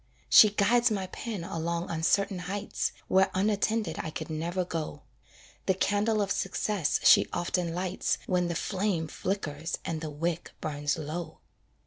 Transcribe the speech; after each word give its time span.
She 0.31 0.49
guides 0.49 0.89
my 0.89 1.05
pen 1.05 1.43
along 1.43 1.91
uncertain 1.91 2.39
heights, 2.39 2.91
Where 3.07 3.29
unattended 3.35 3.97
I 3.99 4.09
could 4.09 4.31
never 4.31 4.65
go; 4.65 5.03
The 5.67 5.75
candle 5.75 6.23
of 6.23 6.31
success 6.31 6.99
she 7.03 7.27
often 7.31 7.75
lights 7.75 8.17
When 8.25 8.47
the 8.47 8.55
flame 8.55 9.07
flickers 9.07 9.77
and 9.85 10.01
the 10.01 10.09
wick 10.09 10.53
burns 10.59 10.97
low. 10.97 11.37